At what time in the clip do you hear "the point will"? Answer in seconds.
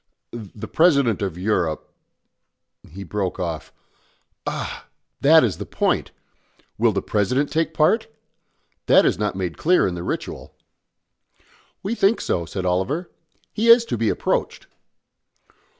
5.59-6.91